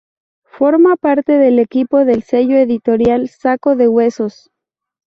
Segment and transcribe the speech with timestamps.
[0.49, 4.49] Forma parte del equipo del sello editorial Saco de Huesos.